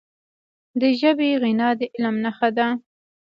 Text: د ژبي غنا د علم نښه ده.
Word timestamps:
د 0.79 0.81
ژبي 0.99 1.29
غنا 1.41 1.69
د 1.79 1.81
علم 1.93 2.15
نښه 2.23 2.49
ده. 2.57 2.67